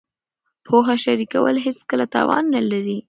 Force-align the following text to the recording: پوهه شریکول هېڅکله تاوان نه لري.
پوهه 0.65 0.95
شریکول 1.03 1.55
هېڅکله 1.65 2.05
تاوان 2.13 2.43
نه 2.55 2.61
لري. 2.69 2.97